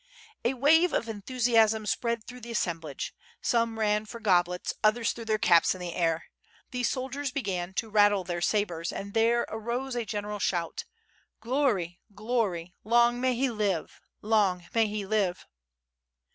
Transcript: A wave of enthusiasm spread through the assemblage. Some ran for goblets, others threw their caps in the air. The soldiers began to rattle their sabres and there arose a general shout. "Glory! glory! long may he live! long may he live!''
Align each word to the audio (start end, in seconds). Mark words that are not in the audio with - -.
A 0.43 0.55
wave 0.55 0.93
of 0.93 1.07
enthusiasm 1.07 1.85
spread 1.85 2.25
through 2.25 2.41
the 2.41 2.49
assemblage. 2.49 3.13
Some 3.39 3.77
ran 3.77 4.07
for 4.07 4.19
goblets, 4.19 4.73
others 4.83 5.11
threw 5.11 5.25
their 5.25 5.37
caps 5.37 5.75
in 5.75 5.79
the 5.79 5.93
air. 5.93 6.25
The 6.71 6.81
soldiers 6.81 7.29
began 7.29 7.75
to 7.75 7.87
rattle 7.91 8.23
their 8.23 8.41
sabres 8.41 8.91
and 8.91 9.13
there 9.13 9.41
arose 9.47 9.95
a 9.95 10.03
general 10.03 10.39
shout. 10.39 10.85
"Glory! 11.39 11.99
glory! 12.15 12.73
long 12.83 13.21
may 13.21 13.35
he 13.35 13.51
live! 13.51 14.01
long 14.23 14.65
may 14.73 14.87
he 14.87 15.05
live!'' 15.05 15.45